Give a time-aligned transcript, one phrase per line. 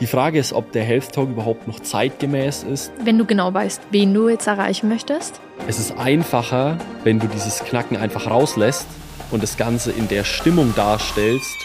[0.00, 2.92] Die Frage ist, ob der Health Talk überhaupt noch zeitgemäß ist.
[3.02, 5.40] Wenn du genau weißt, wen du jetzt erreichen möchtest.
[5.66, 8.86] Es ist einfacher, wenn du dieses Knacken einfach rauslässt
[9.32, 11.56] und das Ganze in der Stimmung darstellst,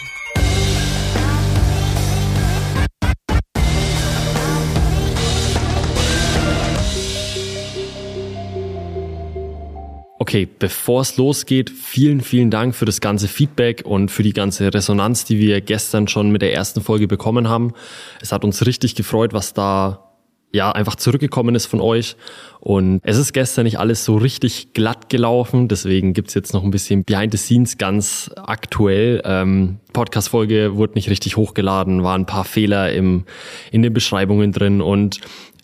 [10.34, 14.74] Okay, bevor es losgeht, vielen, vielen Dank für das ganze Feedback und für die ganze
[14.74, 17.72] Resonanz, die wir gestern schon mit der ersten Folge bekommen haben.
[18.20, 20.12] Es hat uns richtig gefreut, was da
[20.50, 22.16] ja einfach zurückgekommen ist von euch.
[22.58, 26.72] Und es ist gestern nicht alles so richtig glatt gelaufen, deswegen gibt's jetzt noch ein
[26.72, 29.22] bisschen Behind the Scenes ganz aktuell.
[29.24, 33.22] Ähm, Podcast-Folge wurde nicht richtig hochgeladen, waren ein paar Fehler im,
[33.70, 35.20] in den Beschreibungen drin und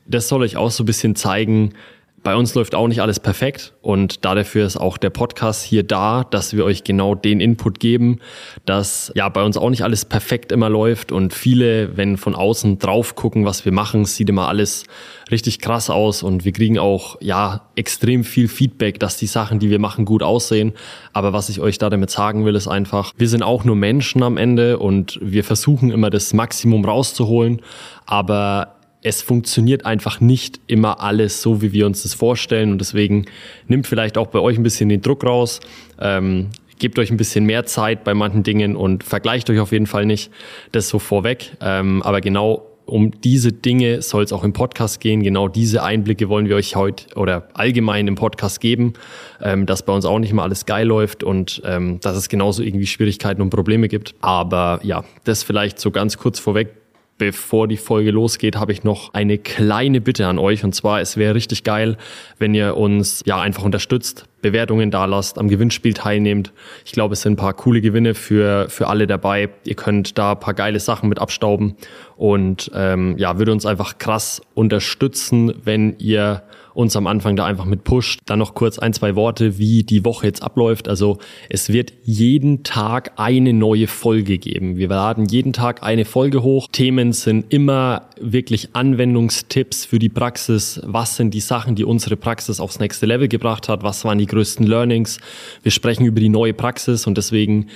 [0.06, 1.74] das soll euch auch so ein bisschen zeigen,
[2.22, 6.24] bei uns läuft auch nicht alles perfekt und dafür ist auch der Podcast hier da,
[6.24, 8.18] dass wir euch genau den Input geben,
[8.66, 12.78] dass ja bei uns auch nicht alles perfekt immer läuft und viele, wenn von außen
[12.78, 14.84] drauf gucken, was wir machen, sieht immer alles
[15.30, 19.70] richtig krass aus und wir kriegen auch ja extrem viel Feedback, dass die Sachen, die
[19.70, 20.74] wir machen, gut aussehen.
[21.12, 24.22] Aber was ich euch da damit sagen will, ist einfach, wir sind auch nur Menschen
[24.22, 27.62] am Ende und wir versuchen immer das Maximum rauszuholen,
[28.04, 32.72] aber es funktioniert einfach nicht immer alles so, wie wir uns das vorstellen.
[32.72, 33.26] Und deswegen
[33.66, 35.60] nimmt vielleicht auch bei euch ein bisschen den Druck raus.
[35.98, 36.48] Ähm,
[36.78, 40.06] gebt euch ein bisschen mehr Zeit bei manchen Dingen und vergleicht euch auf jeden Fall
[40.06, 40.30] nicht.
[40.72, 41.52] Das so vorweg.
[41.60, 45.22] Ähm, aber genau um diese Dinge soll es auch im Podcast gehen.
[45.22, 48.94] Genau diese Einblicke wollen wir euch heute oder allgemein im Podcast geben,
[49.40, 52.62] ähm, dass bei uns auch nicht mal alles geil läuft und ähm, dass es genauso
[52.62, 54.14] irgendwie Schwierigkeiten und Probleme gibt.
[54.20, 56.74] Aber ja, das vielleicht so ganz kurz vorweg
[57.20, 60.64] bevor die Folge losgeht, habe ich noch eine kleine Bitte an euch.
[60.64, 61.98] Und zwar, es wäre richtig geil,
[62.38, 66.50] wenn ihr uns ja einfach unterstützt, Bewertungen da lasst, am Gewinnspiel teilnehmt.
[66.86, 69.50] Ich glaube, es sind ein paar coole Gewinne für, für alle dabei.
[69.64, 71.76] Ihr könnt da ein paar geile Sachen mit abstauben.
[72.16, 76.42] Und ähm, ja, würde uns einfach krass unterstützen, wenn ihr
[76.74, 78.20] uns am Anfang da einfach mit pusht.
[78.26, 80.88] Dann noch kurz ein, zwei Worte, wie die Woche jetzt abläuft.
[80.88, 84.76] Also es wird jeden Tag eine neue Folge geben.
[84.76, 86.68] Wir laden jeden Tag eine Folge hoch.
[86.70, 90.80] Themen sind immer wirklich Anwendungstipps für die Praxis.
[90.84, 93.82] Was sind die Sachen, die unsere Praxis aufs nächste Level gebracht hat?
[93.82, 95.18] Was waren die größten Learnings?
[95.62, 97.66] Wir sprechen über die neue Praxis und deswegen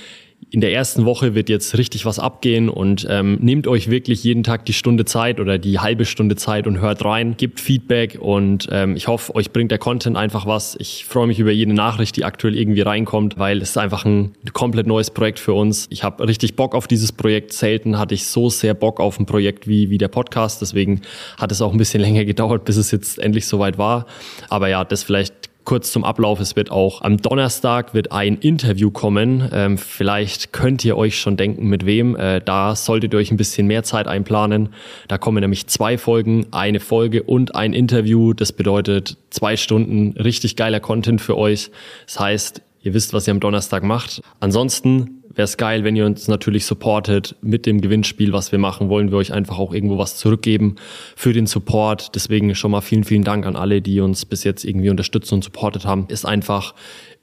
[0.55, 4.45] in der ersten Woche wird jetzt richtig was abgehen und ähm, nehmt euch wirklich jeden
[4.45, 8.69] Tag die Stunde Zeit oder die halbe Stunde Zeit und hört rein, gebt Feedback und
[8.71, 10.77] ähm, ich hoffe, euch bringt der Content einfach was.
[10.79, 14.31] Ich freue mich über jede Nachricht, die aktuell irgendwie reinkommt, weil es ist einfach ein
[14.53, 15.89] komplett neues Projekt für uns.
[15.91, 17.53] Ich habe richtig Bock auf dieses Projekt.
[17.53, 20.63] Selten hatte ich so sehr Bock auf ein Projekt wie, wie der Podcast.
[20.63, 21.01] Deswegen
[21.37, 24.07] hat es auch ein bisschen länger gedauert, bis es jetzt endlich soweit war.
[24.51, 25.35] Aber ja, das vielleicht
[25.65, 29.49] Kurz zum Ablauf, es wird auch am Donnerstag wird ein Interview kommen.
[29.51, 32.17] Ähm, vielleicht könnt ihr euch schon denken, mit wem.
[32.17, 34.69] Äh, da solltet ihr euch ein bisschen mehr Zeit einplanen.
[35.09, 38.35] Da kommen nämlich zwei Folgen, eine Folge und ein Interview.
[38.35, 41.71] Das bedeutet zwei Stunden richtig geiler Content für euch.
[42.05, 44.21] Das heißt, ihr wisst, was ihr am Donnerstag macht.
[44.41, 48.89] Ansonsten wäre es geil, wenn ihr uns natürlich supportet mit dem Gewinnspiel, was wir machen.
[48.89, 50.77] Wollen wir euch einfach auch irgendwo was zurückgeben
[51.17, 52.15] für den Support.
[52.15, 55.43] Deswegen schon mal vielen, vielen Dank an alle, die uns bis jetzt irgendwie unterstützt und
[55.43, 56.07] supportet haben.
[56.09, 56.75] Ist einfach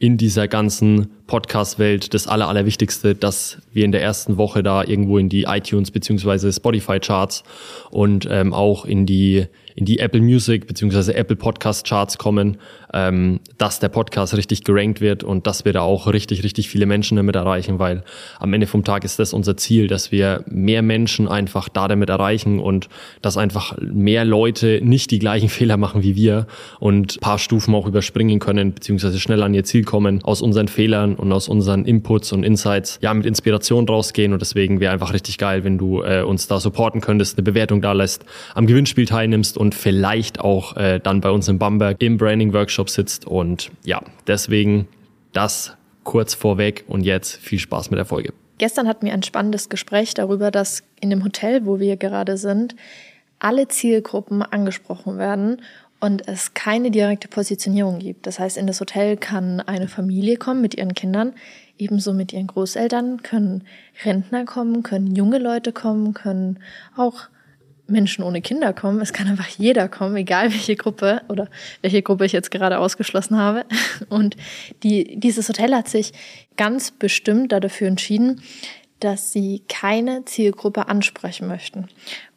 [0.02, 5.20] in dieser ganzen Podcast-Welt das Aller, Allerwichtigste, dass wir in der ersten Woche da irgendwo
[5.20, 7.44] in die iTunes beziehungsweise Spotify-Charts
[7.92, 9.46] und ähm, auch in die
[9.76, 12.58] in die Apple Music beziehungsweise Apple Podcast Charts kommen,
[12.94, 16.86] ähm, dass der Podcast richtig gerankt wird und dass wir da auch richtig, richtig viele
[16.86, 18.04] Menschen damit erreichen, weil
[18.40, 22.10] am Ende vom Tag ist das unser Ziel, dass wir mehr Menschen einfach da damit
[22.10, 22.90] erreichen und
[23.22, 26.48] dass einfach mehr Leute nicht die gleichen Fehler machen wie wir
[26.80, 29.91] und paar Stufen auch überspringen können, beziehungsweise schnell an ihr Ziel kommen,
[30.24, 34.80] aus unseren Fehlern und aus unseren Inputs und Insights ja mit Inspiration rausgehen und deswegen
[34.80, 38.26] wäre einfach richtig geil, wenn du äh, uns da supporten könntest, eine Bewertung da lässt,
[38.56, 42.90] am Gewinnspiel teilnimmst und vielleicht auch äh, dann bei uns in Bamberg im Branding Workshop
[42.90, 43.26] sitzt.
[43.28, 44.88] Und ja, deswegen
[45.34, 48.34] das kurz vorweg und jetzt viel Spaß mit der Folge.
[48.58, 52.76] Gestern hatten wir ein spannendes Gespräch darüber, dass in dem Hotel, wo wir gerade sind,
[53.40, 55.62] alle Zielgruppen angesprochen werden
[56.02, 58.28] und es keine direkte Positionierung gibt.
[58.28, 61.34] Das heißt, in das Hotel kann eine Familie kommen mit ihren Kindern,
[61.78, 63.64] ebenso mit ihren Großeltern, können
[64.04, 66.60] Rentner kommen, können junge Leute kommen, können
[66.98, 67.30] auch
[67.92, 69.00] Menschen ohne Kinder kommen.
[69.02, 71.48] Es kann einfach jeder kommen, egal welche Gruppe oder
[71.82, 73.66] welche Gruppe ich jetzt gerade ausgeschlossen habe.
[74.10, 74.36] Und
[74.82, 76.14] die, dieses Hotel hat sich
[76.58, 78.42] ganz bestimmt dafür entschieden,
[79.04, 81.88] dass sie keine Zielgruppe ansprechen möchten.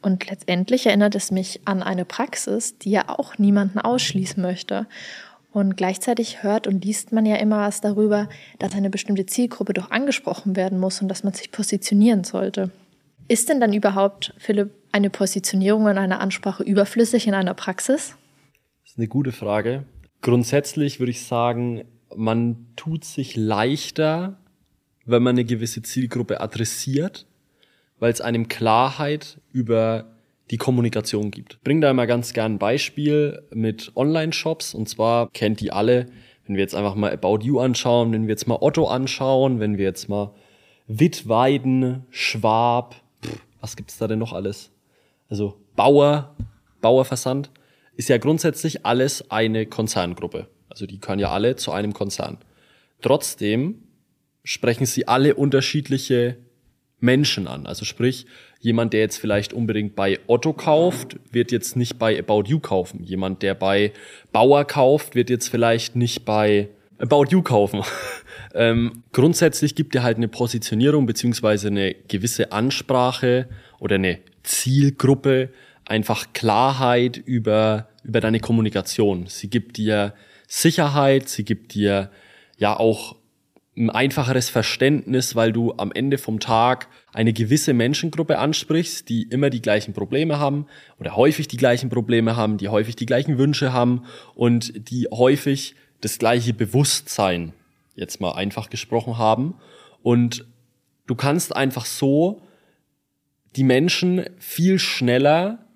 [0.02, 4.86] Und letztendlich erinnert es mich an eine Praxis, die ja auch niemanden ausschließen möchte.
[5.52, 8.28] Und gleichzeitig hört und liest man ja immer was darüber,
[8.58, 12.70] dass eine bestimmte Zielgruppe doch angesprochen werden muss und dass man sich positionieren sollte.
[13.28, 18.16] Ist denn dann überhaupt, Philipp, eine Positionierung in einer Ansprache überflüssig in einer Praxis?
[18.82, 19.84] Das ist eine gute Frage.
[20.20, 21.84] Grundsätzlich würde ich sagen,
[22.16, 24.38] man tut sich leichter,
[25.06, 27.26] wenn man eine gewisse Zielgruppe adressiert,
[27.98, 30.06] weil es einem Klarheit über
[30.50, 31.54] die Kommunikation gibt.
[31.54, 36.06] Ich bring da immer ganz gern ein Beispiel mit Online-Shops und zwar kennt die alle,
[36.46, 39.78] wenn wir jetzt einfach mal About You anschauen, wenn wir jetzt mal Otto anschauen, wenn
[39.78, 40.34] wir jetzt mal
[40.86, 44.70] Wittweiden, Schwab, pff, was gibt's da denn noch alles?
[45.30, 46.36] Also Bauer,
[46.82, 47.50] Bauerversand,
[47.96, 50.48] ist ja grundsätzlich alles eine Konzerngruppe.
[50.68, 52.38] Also die können ja alle zu einem Konzern.
[53.00, 53.83] Trotzdem
[54.44, 56.36] sprechen sie alle unterschiedliche
[57.00, 57.66] Menschen an.
[57.66, 58.26] Also sprich,
[58.60, 63.02] jemand, der jetzt vielleicht unbedingt bei Otto kauft, wird jetzt nicht bei About You kaufen.
[63.02, 63.92] Jemand, der bei
[64.32, 66.68] Bauer kauft, wird jetzt vielleicht nicht bei
[66.98, 67.82] About You kaufen.
[68.54, 73.48] ähm, grundsätzlich gibt er halt eine Positionierung beziehungsweise eine gewisse Ansprache
[73.78, 75.50] oder eine Zielgruppe,
[75.84, 79.26] einfach Klarheit über, über deine Kommunikation.
[79.26, 80.14] Sie gibt dir
[80.46, 82.10] Sicherheit, sie gibt dir
[82.56, 83.16] ja auch
[83.76, 89.50] ein einfacheres Verständnis, weil du am Ende vom Tag eine gewisse Menschengruppe ansprichst, die immer
[89.50, 90.66] die gleichen Probleme haben
[91.00, 94.04] oder häufig die gleichen Probleme haben, die häufig die gleichen Wünsche haben
[94.34, 97.52] und die häufig das gleiche Bewusstsein,
[97.96, 99.54] jetzt mal einfach gesprochen haben.
[100.02, 100.44] Und
[101.06, 102.42] du kannst einfach so
[103.56, 105.66] die Menschen viel schneller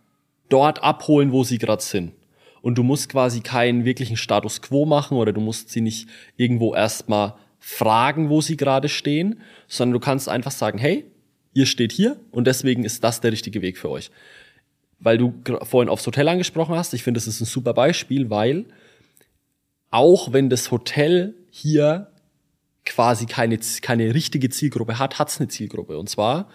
[0.49, 2.13] dort abholen, wo sie gerade sind.
[2.63, 6.75] Und du musst quasi keinen wirklichen Status quo machen oder du musst sie nicht irgendwo
[6.75, 11.05] erstmal fragen, wo sie gerade stehen, sondern du kannst einfach sagen, hey,
[11.55, 14.11] ihr steht hier und deswegen ist das der richtige Weg für euch.
[15.01, 18.67] Weil du vorhin aufs Hotel angesprochen hast, ich finde, das ist ein super Beispiel, weil
[19.91, 22.11] auch wenn das Hotel hier
[22.85, 25.99] quasi keine, keine richtige Zielgruppe hat, hat es eine Zielgruppe.
[25.99, 26.49] Und zwar,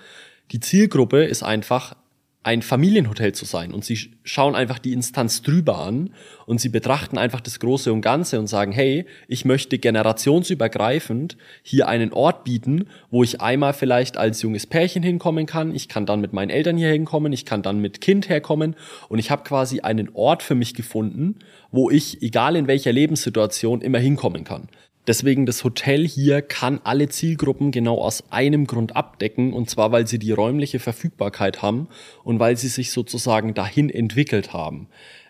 [0.51, 1.95] die Zielgruppe ist einfach
[2.43, 3.73] ein Familienhotel zu sein.
[3.73, 6.09] Und sie schauen einfach die Instanz drüber an
[6.45, 11.87] und sie betrachten einfach das Große und Ganze und sagen, hey, ich möchte generationsübergreifend hier
[11.87, 16.19] einen Ort bieten, wo ich einmal vielleicht als junges Pärchen hinkommen kann, ich kann dann
[16.19, 18.75] mit meinen Eltern hier hinkommen, ich kann dann mit Kind herkommen
[19.07, 21.35] und ich habe quasi einen Ort für mich gefunden,
[21.71, 24.67] wo ich, egal in welcher Lebenssituation, immer hinkommen kann.
[25.05, 30.07] Deswegen das Hotel hier kann alle Zielgruppen genau aus einem Grund abdecken, und zwar weil
[30.07, 31.89] sie die räumliche Verfügbarkeit haben
[32.23, 34.87] und weil sie sich sozusagen dahin entwickelt haben.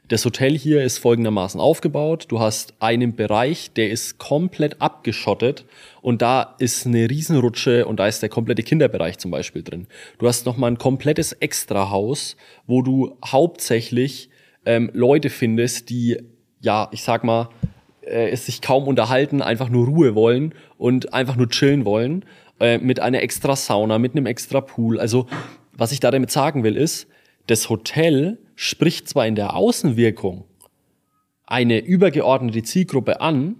[0.09, 2.25] Das Hotel hier ist folgendermaßen aufgebaut.
[2.27, 5.65] Du hast einen Bereich, der ist komplett abgeschottet
[6.01, 9.87] und da ist eine Riesenrutsche und da ist der komplette Kinderbereich zum Beispiel drin.
[10.19, 12.35] Du hast nochmal ein komplettes Extrahaus,
[12.67, 14.29] wo du hauptsächlich
[14.65, 16.17] ähm, Leute findest, die,
[16.59, 17.49] ja, ich sag mal,
[18.13, 22.25] äh, es sich kaum unterhalten, einfach nur Ruhe wollen und einfach nur chillen wollen,
[22.59, 24.99] äh, mit einer extra Sauna, mit einem extra Pool.
[24.99, 25.27] Also,
[25.73, 27.07] was ich da damit sagen will, ist,
[27.47, 30.45] das Hotel spricht zwar in der Außenwirkung
[31.45, 33.55] eine übergeordnete Zielgruppe an,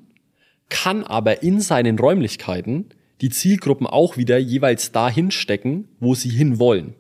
[0.70, 2.86] kann aber in seinen Räumlichkeiten
[3.22, 6.96] die Zielgruppen auch wieder jeweils dahin stecken, wo sie hinwollen.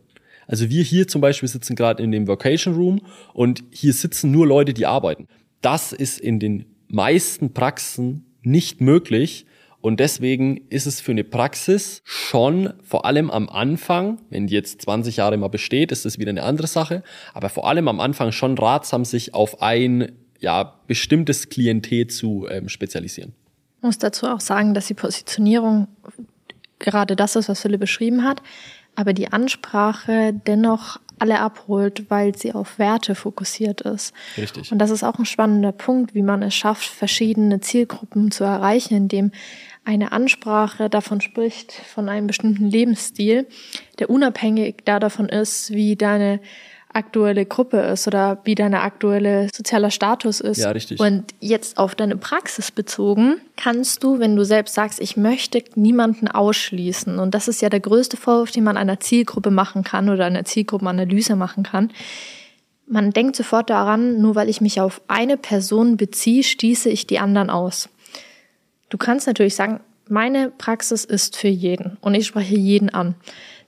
[0.47, 3.01] Also wir hier zum Beispiel sitzen gerade in dem Vocation Room
[3.33, 5.27] und hier sitzen nur Leute, die arbeiten.
[5.61, 9.45] Das ist in den meisten Praxen nicht möglich.
[9.81, 14.81] Und deswegen ist es für eine Praxis schon vor allem am Anfang, wenn die jetzt
[14.83, 17.03] 20 Jahre mal besteht, ist das wieder eine andere Sache,
[17.33, 22.69] aber vor allem am Anfang schon ratsam, sich auf ein ja, bestimmtes Klientel zu ähm,
[22.69, 23.33] spezialisieren.
[23.77, 25.89] Ich muss dazu auch sagen, dass die Positionierung
[26.79, 28.41] gerade das ist, was Philipp beschrieben hat,
[28.95, 34.13] aber die Ansprache dennoch alle abholt, weil sie auf Werte fokussiert ist.
[34.38, 34.71] Richtig.
[34.71, 38.95] Und das ist auch ein spannender Punkt, wie man es schafft, verschiedene Zielgruppen zu erreichen,
[38.95, 39.31] indem
[39.85, 43.47] eine Ansprache davon spricht, von einem bestimmten Lebensstil,
[44.00, 46.39] der unabhängig davon ist, wie deine
[46.93, 50.59] aktuelle Gruppe ist oder wie deine aktuelle sozialer Status ist.
[50.59, 51.00] Ja, richtig.
[51.00, 56.27] Und jetzt auf deine Praxis bezogen, kannst du, wenn du selbst sagst, ich möchte niemanden
[56.27, 60.25] ausschließen, und das ist ja der größte Vorwurf, den man einer Zielgruppe machen kann oder
[60.25, 61.91] einer Zielgruppenanalyse machen kann,
[62.85, 67.19] man denkt sofort daran, nur weil ich mich auf eine Person beziehe, schließe ich die
[67.19, 67.89] anderen aus.
[68.89, 73.15] Du kannst natürlich sagen, meine Praxis ist für jeden und ich spreche jeden an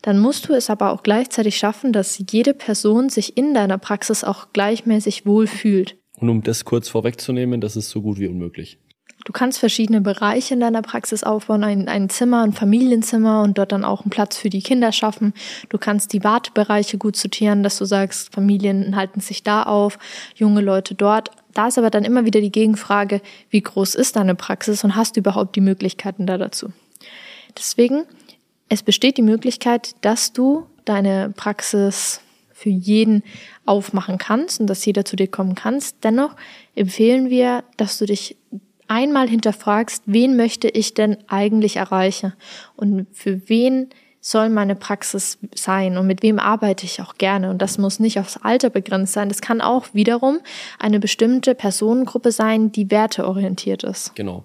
[0.06, 4.24] dann musst du es aber auch gleichzeitig schaffen, dass jede Person sich in deiner Praxis
[4.24, 5.98] auch gleichmäßig wohlfühlt.
[6.20, 8.78] Und um das kurz vorwegzunehmen, das ist so gut wie unmöglich.
[9.26, 13.72] Du kannst verschiedene Bereiche in deiner Praxis aufbauen, ein, ein Zimmer, ein Familienzimmer und dort
[13.72, 15.34] dann auch einen Platz für die Kinder schaffen.
[15.70, 19.98] Du kannst die Wartebereiche gut sortieren, dass du sagst, Familien halten sich da auf,
[20.36, 21.32] junge Leute dort.
[21.56, 25.16] Da ist aber dann immer wieder die Gegenfrage, wie groß ist deine Praxis und hast
[25.16, 26.72] du überhaupt die Möglichkeiten da dazu?
[27.58, 28.04] Deswegen
[28.70, 32.22] es besteht die Möglichkeit, dass du deine Praxis
[32.54, 33.24] für jeden
[33.66, 35.98] aufmachen kannst und dass jeder zu dir kommen kannst.
[36.04, 36.36] Dennoch
[36.74, 38.38] empfehlen wir, dass du dich
[38.88, 42.34] einmal hinterfragst, wen möchte ich denn eigentlich erreichen
[42.76, 43.90] und für wen
[44.22, 47.52] soll meine Praxis sein und mit wem arbeite ich auch gerne.
[47.52, 49.30] Und das muss nicht aufs Alter begrenzt sein.
[49.30, 50.40] Das kann auch wiederum
[50.80, 54.16] eine bestimmte Personengruppe sein, die werteorientiert ist.
[54.16, 54.44] Genau.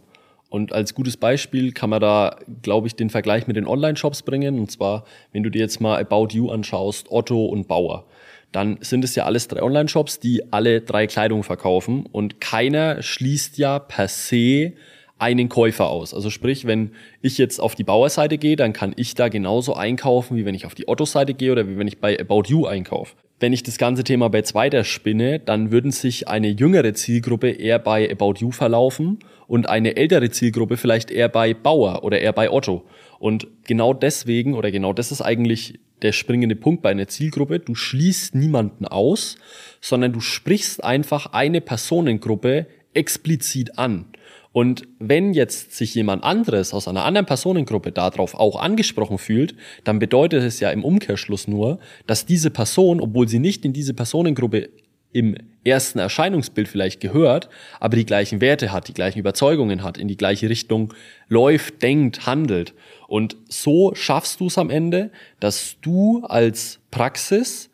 [0.51, 4.59] Und als gutes Beispiel kann man da, glaube ich, den Vergleich mit den Online-Shops bringen.
[4.59, 8.05] Und zwar, wenn du dir jetzt mal About You anschaust, Otto und Bauer,
[8.51, 12.05] dann sind es ja alles drei Online-Shops, die alle drei Kleidung verkaufen.
[12.05, 14.73] Und keiner schließt ja per se
[15.21, 16.15] einen Käufer aus.
[16.15, 16.93] Also sprich, wenn
[17.23, 20.67] ich jetzt auf die Bauerseite gehe, dann kann ich da genauso einkaufen, wie wenn ich
[20.67, 23.15] auf die Otto-Seite gehe oder wie wenn ich bei About You einkaufe.
[23.41, 27.79] Wenn ich das ganze Thema bei zweiter spinne, dann würden sich eine jüngere Zielgruppe eher
[27.79, 32.51] bei About You verlaufen und eine ältere Zielgruppe vielleicht eher bei Bauer oder eher bei
[32.51, 32.85] Otto.
[33.19, 37.61] Und genau deswegen oder genau das ist eigentlich der springende Punkt bei einer Zielgruppe.
[37.61, 39.37] Du schließt niemanden aus,
[39.81, 44.05] sondern du sprichst einfach eine Personengruppe explizit an.
[44.53, 49.55] Und wenn jetzt sich jemand anderes aus einer anderen Personengruppe darauf auch angesprochen fühlt,
[49.85, 53.95] dann bedeutet es ja im Umkehrschluss nur, dass diese Person, obwohl sie nicht in diese
[53.95, 54.71] Personengruppe
[55.13, 57.49] im ersten Erscheinungsbild vielleicht gehört,
[57.81, 60.95] aber die gleichen Werte hat, die gleichen Überzeugungen hat, in die gleiche Richtung
[61.29, 62.75] läuft, denkt, handelt.
[63.09, 67.71] Und so schaffst du es am Ende, dass du als Praxis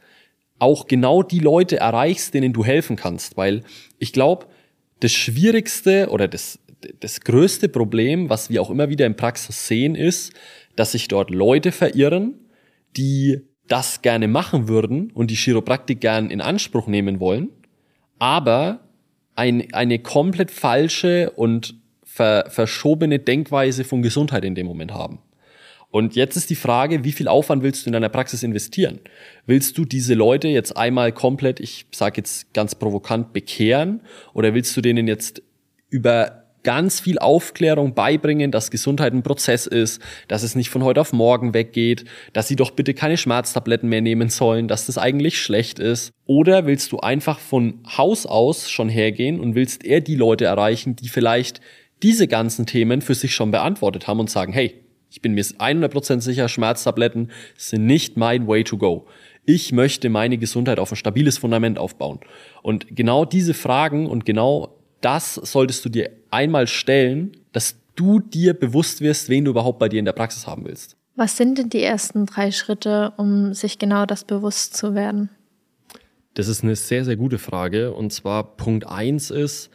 [0.58, 3.36] auch genau die Leute erreichst, denen du helfen kannst.
[3.36, 3.62] Weil
[3.98, 4.46] ich glaube,
[5.00, 6.58] das Schwierigste oder das,
[7.00, 10.32] das größte Problem, was wir auch immer wieder in Praxis sehen, ist,
[10.76, 12.34] dass sich dort Leute verirren,
[12.96, 17.48] die das gerne machen würden und die Chiropraktik gern in Anspruch nehmen wollen,
[18.18, 18.80] aber
[19.34, 25.20] ein, eine komplett falsche und ver, verschobene Denkweise von Gesundheit in dem Moment haben.
[25.90, 29.00] Und jetzt ist die Frage, wie viel Aufwand willst du in deiner Praxis investieren?
[29.46, 34.02] Willst du diese Leute jetzt einmal komplett, ich sage jetzt ganz provokant, bekehren
[34.34, 35.42] oder willst du denen jetzt
[35.88, 41.00] über ganz viel Aufklärung beibringen, dass Gesundheit ein Prozess ist, dass es nicht von heute
[41.00, 45.40] auf morgen weggeht, dass sie doch bitte keine Schmerztabletten mehr nehmen sollen, dass das eigentlich
[45.40, 46.10] schlecht ist?
[46.24, 50.96] Oder willst du einfach von Haus aus schon hergehen und willst eher die Leute erreichen,
[50.96, 51.60] die vielleicht
[52.02, 54.74] diese ganzen Themen für sich schon beantwortet haben und sagen, hey,
[55.08, 59.06] ich bin mir 100% sicher, Schmerztabletten sind nicht mein way to go.
[59.44, 62.18] Ich möchte meine Gesundheit auf ein stabiles Fundament aufbauen.
[62.62, 64.75] Und genau diese Fragen und genau
[65.06, 69.88] das solltest du dir einmal stellen, dass du dir bewusst wirst, wen du überhaupt bei
[69.88, 70.96] dir in der Praxis haben willst.
[71.14, 75.30] Was sind denn die ersten drei Schritte, um sich genau das bewusst zu werden?
[76.34, 77.94] Das ist eine sehr, sehr gute Frage.
[77.94, 79.70] Und zwar Punkt eins ist,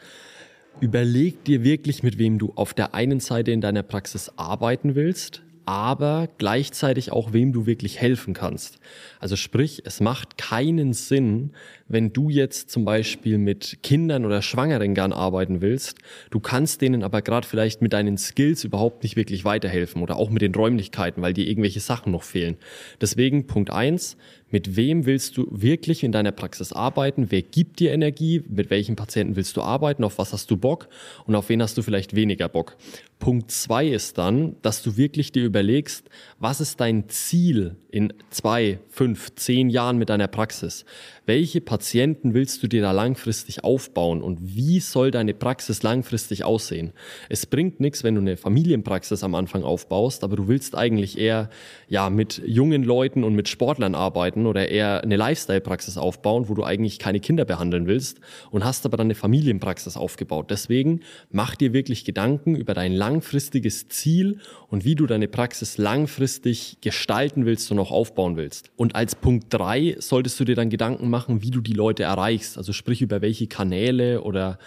[0.80, 5.40] überleg dir wirklich, mit wem du auf der einen Seite in deiner Praxis arbeiten willst,
[5.64, 8.78] aber gleichzeitig auch wem du wirklich helfen kannst.
[9.20, 11.52] Also sprich, es macht keinen Sinn,
[11.88, 15.98] wenn du jetzt zum Beispiel mit Kindern oder Schwangeren gern arbeiten willst,
[16.30, 20.30] du kannst denen aber gerade vielleicht mit deinen Skills überhaupt nicht wirklich weiterhelfen oder auch
[20.30, 22.56] mit den Räumlichkeiten, weil dir irgendwelche Sachen noch fehlen.
[23.00, 24.16] Deswegen Punkt eins:
[24.52, 27.30] mit wem willst du wirklich in deiner Praxis arbeiten?
[27.30, 28.42] Wer gibt dir Energie?
[28.48, 30.04] Mit welchen Patienten willst du arbeiten?
[30.04, 30.88] Auf was hast du Bock?
[31.26, 32.76] Und auf wen hast du vielleicht weniger Bock?
[33.22, 36.10] Punkt zwei ist dann, dass du wirklich dir überlegst,
[36.40, 40.84] was ist dein Ziel in zwei, fünf, zehn Jahren mit deiner Praxis?
[41.24, 46.92] welche Patienten willst du dir da langfristig aufbauen und wie soll deine Praxis langfristig aussehen?
[47.28, 51.48] Es bringt nichts, wenn du eine Familienpraxis am Anfang aufbaust, aber du willst eigentlich eher
[51.88, 56.64] ja mit jungen Leuten und mit Sportlern arbeiten oder eher eine Lifestyle-Praxis aufbauen, wo du
[56.64, 58.18] eigentlich keine Kinder behandeln willst
[58.50, 60.50] und hast aber dann eine Familienpraxis aufgebaut.
[60.50, 61.00] Deswegen
[61.30, 64.38] mach dir wirklich Gedanken über dein langfristiges Ziel
[64.68, 68.70] und wie du deine Praxis langfristig gestalten willst und auch aufbauen willst.
[68.76, 72.56] Und als Punkt drei solltest du dir dann Gedanken machen, wie du die Leute erreichst.
[72.56, 74.58] Also sprich über welche Kanäle oder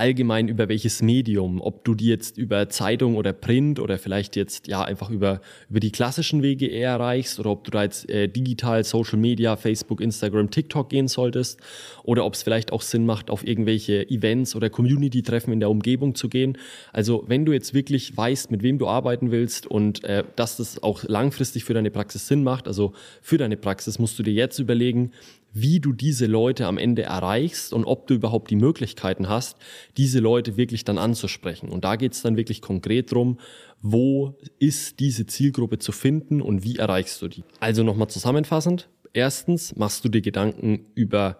[0.00, 4.66] allgemein über welches Medium, ob du die jetzt über Zeitung oder Print oder vielleicht jetzt
[4.66, 8.26] ja einfach über, über die klassischen Wege eher erreichst oder ob du da jetzt äh,
[8.26, 11.60] digital Social Media, Facebook, Instagram, TikTok gehen solltest
[12.02, 16.14] oder ob es vielleicht auch Sinn macht, auf irgendwelche Events oder Community-Treffen in der Umgebung
[16.14, 16.56] zu gehen.
[16.92, 20.82] Also wenn du jetzt wirklich weißt, mit wem du arbeiten willst und äh, dass das
[20.82, 24.58] auch langfristig für deine Praxis Sinn macht, also für deine Praxis musst du dir jetzt
[24.58, 25.12] überlegen,
[25.52, 29.56] wie du diese Leute am Ende erreichst und ob du überhaupt die Möglichkeiten hast,
[29.96, 31.68] diese Leute wirklich dann anzusprechen.
[31.68, 33.38] Und da geht es dann wirklich konkret drum,
[33.80, 37.44] wo ist diese Zielgruppe zu finden und wie erreichst du die.
[37.60, 38.88] Also nochmal zusammenfassend.
[39.12, 41.38] Erstens machst du dir Gedanken über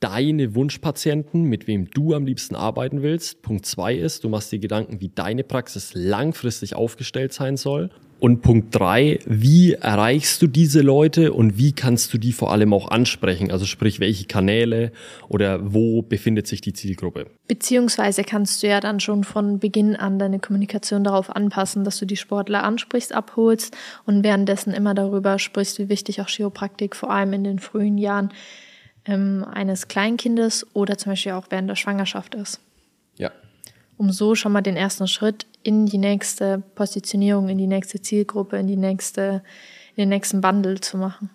[0.00, 3.42] deine Wunschpatienten, mit wem du am liebsten arbeiten willst.
[3.42, 7.90] Punkt zwei ist, du machst dir Gedanken, wie deine Praxis langfristig aufgestellt sein soll.
[8.20, 12.72] Und Punkt drei, wie erreichst du diese Leute und wie kannst du die vor allem
[12.74, 13.52] auch ansprechen?
[13.52, 14.90] Also sprich, welche Kanäle
[15.28, 17.30] oder wo befindet sich die Zielgruppe?
[17.46, 22.06] Beziehungsweise kannst du ja dann schon von Beginn an deine Kommunikation darauf anpassen, dass du
[22.06, 27.32] die Sportler ansprichst, abholst und währenddessen immer darüber sprichst, wie wichtig auch Chiropraktik vor allem
[27.34, 28.30] in den frühen Jahren
[29.04, 32.60] ähm, eines Kleinkindes oder zum Beispiel auch während der Schwangerschaft ist.
[33.16, 33.30] Ja.
[33.96, 38.56] Um so schon mal den ersten Schritt in die nächste Positionierung, in die nächste Zielgruppe,
[38.56, 39.42] in die nächste,
[39.94, 41.30] in den nächsten Bundle zu machen.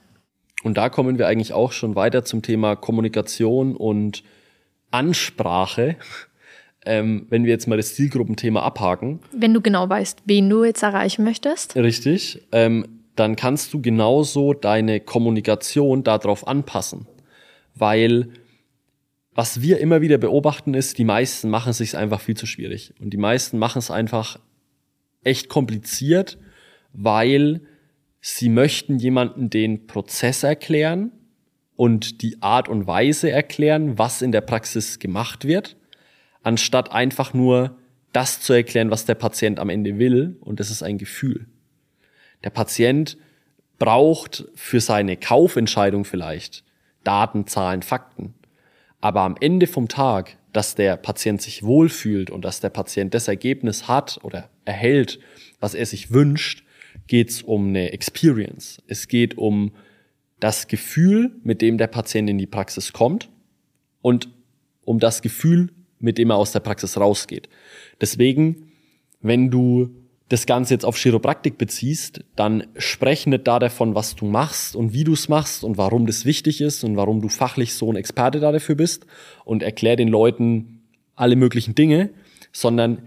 [0.63, 4.23] Und da kommen wir eigentlich auch schon weiter zum Thema Kommunikation und
[4.91, 5.97] Ansprache.
[6.85, 9.21] Ähm, wenn wir jetzt mal das Zielgruppenthema abhaken.
[9.31, 11.77] Wenn du genau weißt, wen du jetzt erreichen möchtest.
[11.77, 12.45] Richtig.
[12.51, 17.07] Ähm, dann kannst du genauso deine Kommunikation darauf anpassen.
[17.73, 18.33] Weil
[19.35, 22.93] was wir immer wieder beobachten ist, die meisten machen es sich einfach viel zu schwierig.
[22.99, 24.39] Und die meisten machen es einfach
[25.23, 26.37] echt kompliziert,
[26.93, 27.61] weil
[28.21, 31.11] sie möchten jemanden den Prozess erklären
[31.75, 35.77] und die Art und Weise erklären, was in der Praxis gemacht wird,
[36.43, 37.77] anstatt einfach nur
[38.11, 40.37] das zu erklären, was der Patient am Ende will.
[40.41, 41.47] Und das ist ein Gefühl.
[42.43, 43.17] Der Patient
[43.79, 46.63] braucht für seine Kaufentscheidung vielleicht
[47.03, 48.35] Daten, Zahlen, Fakten.
[49.03, 53.27] Aber am Ende vom Tag, dass der Patient sich wohlfühlt und dass der Patient das
[53.27, 55.19] Ergebnis hat oder erhält,
[55.59, 56.63] was er sich wünscht,
[57.07, 58.81] geht es um eine Experience.
[58.87, 59.73] Es geht um
[60.39, 63.29] das Gefühl, mit dem der Patient in die Praxis kommt
[64.01, 64.29] und
[64.85, 67.49] um das Gefühl, mit dem er aus der Praxis rausgeht.
[67.99, 68.71] Deswegen,
[69.19, 69.93] wenn du
[70.29, 74.93] das Ganze jetzt auf Chiropraktik beziehst, dann sprech nicht da davon, was du machst und
[74.93, 77.95] wie du es machst und warum das wichtig ist und warum du fachlich so ein
[77.95, 79.05] Experte da dafür bist
[79.45, 80.81] und erklär den Leuten
[81.15, 82.09] alle möglichen Dinge,
[82.51, 83.03] sondern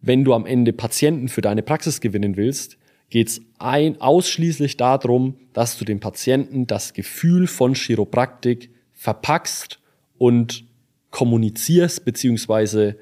[0.00, 2.78] wenn du am Ende Patienten für deine Praxis gewinnen willst,
[3.10, 9.78] geht's ein, ausschließlich darum, dass du dem Patienten das Gefühl von Chiropraktik verpackst
[10.18, 10.64] und
[11.10, 12.96] kommunizierst beziehungsweise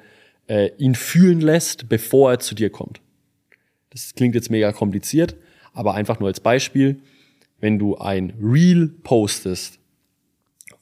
[0.47, 3.01] äh, ihn fühlen lässt, bevor er zu dir kommt.
[3.95, 5.37] Das klingt jetzt mega kompliziert,
[5.73, 7.01] aber einfach nur als Beispiel,
[7.61, 9.79] wenn du ein Reel postest,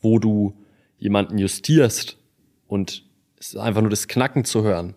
[0.01, 0.55] wo du
[0.98, 2.16] jemanden justierst
[2.66, 3.05] und
[3.38, 4.94] es ist einfach nur das Knacken zu hören,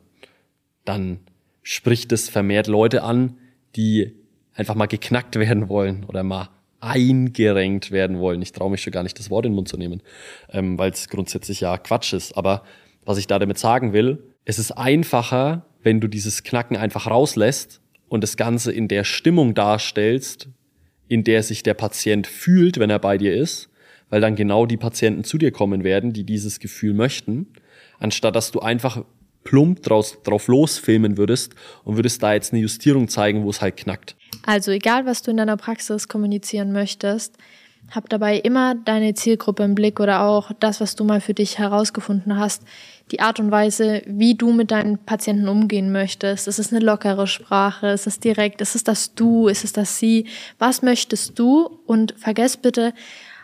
[0.85, 1.19] dann
[1.61, 3.37] spricht es vermehrt Leute an,
[3.75, 4.13] die
[4.53, 6.49] einfach mal geknackt werden wollen oder mal
[6.79, 8.41] eingerenkt werden wollen.
[8.41, 10.01] Ich traue mich schon gar nicht, das Wort in den Mund zu nehmen,
[10.49, 12.37] ähm, weil es grundsätzlich ja Quatsch ist.
[12.37, 12.63] Aber
[13.03, 17.81] was ich da damit sagen will, es ist einfacher, wenn du dieses Knacken einfach rauslässt
[18.07, 20.47] und das Ganze in der Stimmung darstellst,
[21.07, 23.69] in der sich der Patient fühlt, wenn er bei dir ist,
[24.09, 27.47] weil dann genau die Patienten zu dir kommen werden, die dieses Gefühl möchten,
[27.99, 29.03] anstatt dass du einfach
[29.43, 33.77] plump draus, drauf losfilmen würdest und würdest da jetzt eine Justierung zeigen, wo es halt
[33.77, 34.15] knackt.
[34.45, 37.37] Also egal, was du in deiner Praxis kommunizieren möchtest,
[37.91, 41.59] hab dabei immer deine Zielgruppe im Blick oder auch das, was du mal für dich
[41.59, 42.63] herausgefunden hast,
[43.11, 46.47] die Art und Weise, wie du mit deinen Patienten umgehen möchtest.
[46.47, 47.87] Ist es eine lockere Sprache?
[47.87, 48.61] Ist es direkt?
[48.61, 49.47] Ist es das Du?
[49.47, 50.25] Ist es das Sie?
[50.57, 51.79] Was möchtest du?
[51.85, 52.93] Und vergess bitte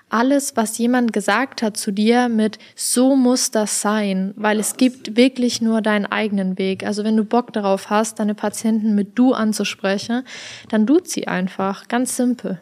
[0.09, 5.15] alles, was jemand gesagt hat zu dir mit so muss das sein, weil es gibt
[5.15, 6.85] wirklich nur deinen eigenen Weg.
[6.85, 10.23] Also wenn du Bock darauf hast, deine Patienten mit Du anzusprechen,
[10.69, 11.87] dann du sie einfach.
[11.87, 12.59] Ganz simpel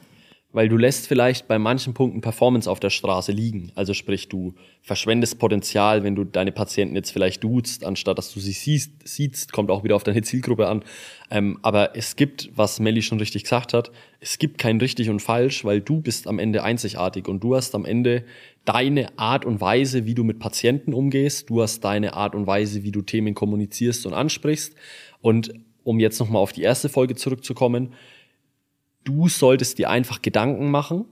[0.52, 3.72] weil du lässt vielleicht bei manchen Punkten Performance auf der Straße liegen.
[3.76, 8.40] Also sprich, du verschwendest Potenzial, wenn du deine Patienten jetzt vielleicht duzt, anstatt dass du
[8.40, 10.84] sie siehst, siehst kommt auch wieder auf deine Zielgruppe an.
[11.30, 15.22] Ähm, aber es gibt, was Melly schon richtig gesagt hat, es gibt kein richtig und
[15.22, 18.24] falsch, weil du bist am Ende einzigartig und du hast am Ende
[18.66, 22.84] deine Art und Weise, wie du mit Patienten umgehst, du hast deine Art und Weise,
[22.84, 24.74] wie du Themen kommunizierst und ansprichst.
[25.22, 27.94] Und um jetzt nochmal auf die erste Folge zurückzukommen,
[29.10, 31.06] du solltest dir einfach Gedanken machen,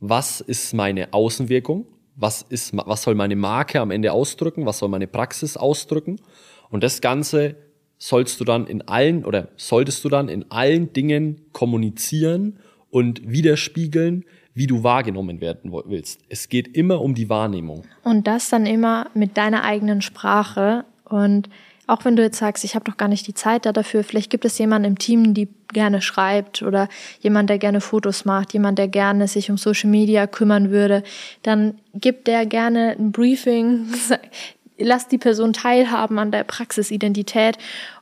[0.00, 4.90] was ist meine Außenwirkung, was, ist, was soll meine Marke am Ende ausdrücken, was soll
[4.90, 6.20] meine Praxis ausdrücken.
[6.68, 7.56] Und das Ganze
[7.98, 12.58] sollst du dann in allen oder solltest du dann in allen Dingen kommunizieren
[12.90, 16.20] und widerspiegeln, wie du wahrgenommen werden willst.
[16.28, 17.84] Es geht immer um die Wahrnehmung.
[18.04, 21.48] Und das dann immer mit deiner eigenen Sprache und
[21.86, 24.30] auch wenn du jetzt sagst, ich habe doch gar nicht die Zeit da dafür, vielleicht
[24.30, 26.88] gibt es jemanden im Team, die gerne schreibt oder
[27.20, 31.02] jemand, der gerne Fotos macht, jemand, der gerne sich um Social Media kümmern würde,
[31.42, 33.86] dann gibt der gerne ein Briefing,
[34.78, 37.56] lass die Person teilhaben an der Praxisidentität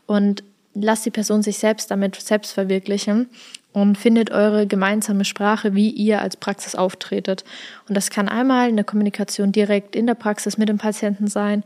[0.07, 0.43] und
[0.75, 3.29] lass die Person sich selbst damit selbst verwirklichen
[3.75, 7.45] und findet eure gemeinsame Sprache, wie ihr als Praxis auftretet.
[7.89, 11.65] Und das kann einmal in der Kommunikation direkt in der Praxis mit dem Patienten sein,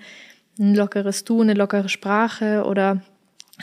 [0.58, 3.00] ein lockeres Du, eine lockere Sprache oder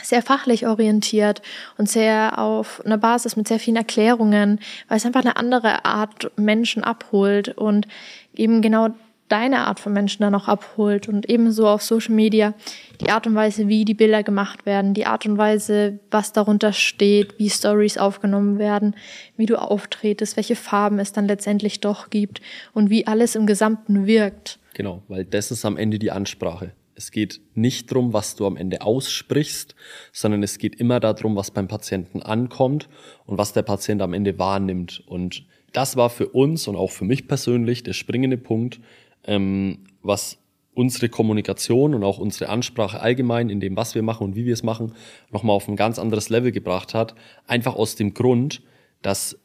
[0.02, 1.42] sehr fachlich orientiert
[1.78, 6.30] und sehr auf einer Basis mit sehr vielen Erklärungen, weil es einfach eine andere Art
[6.36, 7.88] Menschen abholt und
[8.34, 8.90] eben genau
[9.28, 12.54] deine Art von Menschen dann auch abholt und ebenso auf Social Media
[13.00, 16.72] die Art und Weise, wie die Bilder gemacht werden, die Art und Weise, was darunter
[16.72, 18.94] steht, wie Stories aufgenommen werden,
[19.36, 22.40] wie du auftretest, welche Farben es dann letztendlich doch gibt
[22.72, 24.58] und wie alles im Gesamten wirkt.
[24.74, 26.72] Genau, weil das ist am Ende die Ansprache.
[26.96, 29.74] Es geht nicht darum, was du am Ende aussprichst,
[30.12, 32.88] sondern es geht immer darum, was beim Patienten ankommt
[33.26, 35.04] und was der Patient am Ende wahrnimmt.
[35.06, 38.80] Und das war für uns und auch für mich persönlich der springende Punkt,
[39.24, 40.38] ähm, was
[40.72, 44.54] unsere Kommunikation und auch unsere Ansprache allgemein in dem, was wir machen und wie wir
[44.54, 44.94] es machen,
[45.30, 47.14] nochmal auf ein ganz anderes Level gebracht hat.
[47.46, 48.62] Einfach aus dem Grund,
[49.02, 49.38] dass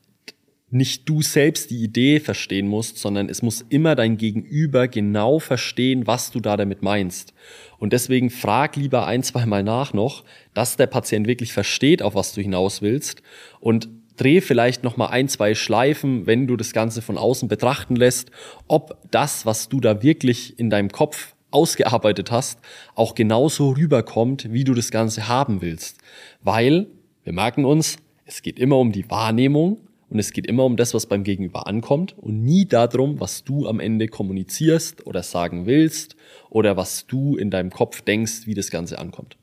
[0.72, 6.08] nicht du selbst die Idee verstehen musst, sondern es muss immer dein Gegenüber genau verstehen,
[6.08, 7.34] was du da damit meinst.
[7.78, 12.16] Und deswegen frag lieber ein, zwei Mal nach noch, dass der Patient wirklich versteht, auf
[12.16, 13.22] was du hinaus willst
[13.60, 17.96] und dreh vielleicht noch mal ein, zwei Schleifen, wenn du das Ganze von außen betrachten
[17.96, 18.32] lässt,
[18.68, 22.60] ob das, was du da wirklich in deinem Kopf ausgearbeitet hast,
[22.96, 25.98] auch genauso rüberkommt, wie du das Ganze haben willst.
[26.42, 26.88] Weil,
[27.24, 29.80] wir merken uns, es geht immer um die Wahrnehmung
[30.12, 33.68] und es geht immer um das, was beim Gegenüber ankommt und nie darum, was du
[33.68, 36.18] am Ende kommunizierst oder sagen willst
[36.50, 39.38] oder was du in deinem Kopf denkst, wie das Ganze ankommt.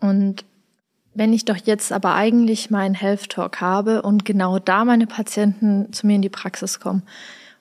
[0.00, 0.46] Und
[1.12, 5.92] wenn ich doch jetzt aber eigentlich meinen Health Talk habe und genau da meine Patienten
[5.92, 7.02] zu mir in die Praxis kommen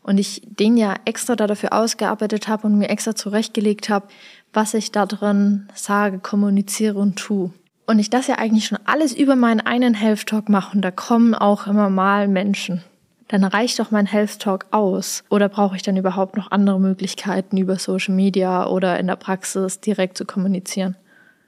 [0.02, 4.08] und ich den ja extra dafür ausgearbeitet habe und mir extra zurechtgelegt habe,
[4.54, 7.52] was ich da drin sage, kommuniziere und tue
[7.88, 10.92] und ich das ja eigentlich schon alles über meinen einen Health Talk mache und da
[10.92, 12.84] kommen auch immer mal Menschen,
[13.30, 15.24] dann reicht doch mein Health Talk aus.
[15.30, 19.80] Oder brauche ich dann überhaupt noch andere Möglichkeiten über Social Media oder in der Praxis
[19.80, 20.96] direkt zu kommunizieren?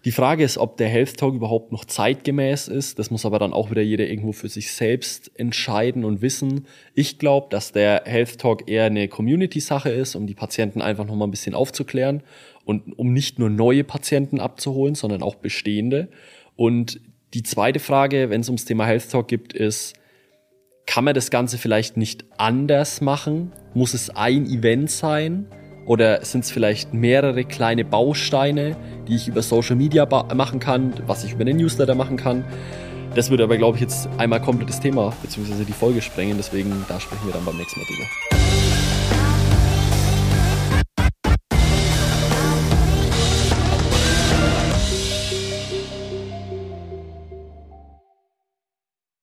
[0.06, 3.00] Die Frage ist, ob der Health Talk überhaupt noch zeitgemäß ist.
[3.00, 6.68] Das muss aber dann auch wieder jeder irgendwo für sich selbst entscheiden und wissen.
[6.94, 11.16] Ich glaube, dass der Health Talk eher eine Community-Sache ist, um die Patienten einfach noch
[11.16, 12.24] mal ein bisschen aufzuklären
[12.64, 16.08] und um nicht nur neue Patienten abzuholen, sondern auch bestehende.
[16.56, 17.02] Und
[17.34, 19.96] die zweite Frage, wenn es ums Thema Health Talk gibt, ist,
[20.86, 23.52] kann man das Ganze vielleicht nicht anders machen?
[23.74, 25.46] Muss es ein Event sein?
[25.90, 31.24] Oder sind es vielleicht mehrere kleine Bausteine, die ich über Social Media machen kann, was
[31.24, 32.46] ich über den Newsletter machen kann?
[33.16, 35.66] Das würde aber, glaube ich, jetzt einmal komplettes Thema bzw.
[35.68, 36.38] die Folge sprengen.
[36.38, 38.39] Deswegen, da sprechen wir dann beim nächsten Mal drüber.